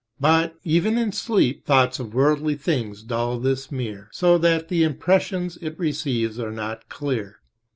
But, 0.19 0.55
even 0.63 0.97
in 0.97 1.11
sleep, 1.11 1.63
thoughts 1.63 1.99
of 1.99 2.11
worldly 2.15 2.55
things 2.55 3.03
dull 3.03 3.37
this 3.37 3.71
mirror, 3.71 4.09
so, 4.11 4.39
that 4.39 4.67
the 4.67 4.81
impressions 4.83 5.57
it 5.61 5.77
receives 5.77 6.39
are 6.39 6.51
not 6.51 6.89
clear. 6.89 7.39